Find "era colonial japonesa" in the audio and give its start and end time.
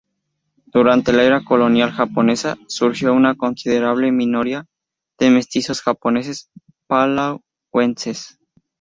1.25-2.57